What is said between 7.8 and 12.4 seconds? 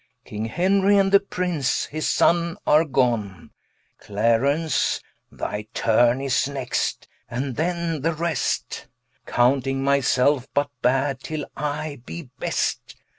the rest, Counting my selfe but bad, till I be